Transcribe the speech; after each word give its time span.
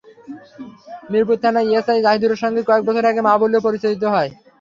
মিরপুর 1.11 1.37
থানার 1.43 1.65
এসআই 1.71 2.03
জাহিদুরের 2.05 2.41
সঙ্গে 2.43 2.61
কয়েক 2.67 2.83
বছর 2.87 3.09
আগে 3.11 3.21
মাহবুবুরের 3.23 3.65
পরিচয় 3.65 3.95
হয়। 4.13 4.31